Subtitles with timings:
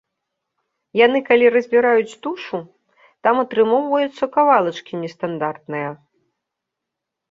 [1.05, 2.57] Яны калі разбіраюць тушу,
[3.29, 5.89] там атрымоўваюцца кавалачкі нестандартныя.